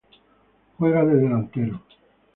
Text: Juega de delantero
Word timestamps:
Juega 0.77 1.05
de 1.05 1.13
delantero 1.17 1.83